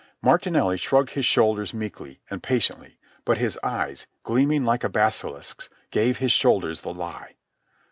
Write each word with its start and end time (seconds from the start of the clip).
Martinelli 0.19 0.77
shrugged 0.77 1.11
his 1.11 1.27
shoulders 1.27 1.75
meekly 1.75 2.21
and 2.31 2.41
patiently, 2.41 2.97
but 3.23 3.37
his 3.37 3.59
eyes, 3.61 4.07
gleaming 4.23 4.65
like 4.65 4.83
a 4.83 4.89
basilisk's, 4.89 5.69
gave 5.91 6.17
his 6.17 6.31
shoulders 6.31 6.81
the 6.81 6.91
lie. 6.91 7.35